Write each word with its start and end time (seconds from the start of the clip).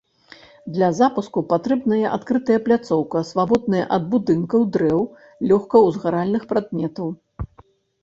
Для 0.77 0.87
запуску 0.99 1.43
патрэбная 1.51 2.07
адкрытая 2.15 2.57
пляцоўка, 2.69 3.23
свабодная 3.33 3.85
ад 4.01 4.11
будынкаў, 4.17 4.61
дрэў, 4.73 4.99
лёгкаўзгаральных 5.55 6.43
прадметаў. 6.53 7.07